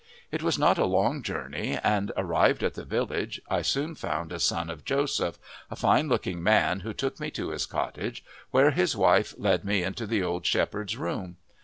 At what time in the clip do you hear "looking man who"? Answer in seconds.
6.09-6.91